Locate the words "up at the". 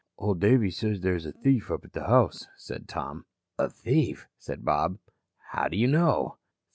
1.69-2.07